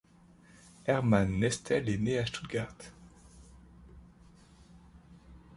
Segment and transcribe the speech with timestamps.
[0.83, 2.75] Hermann Nestel est né à Stuttgart.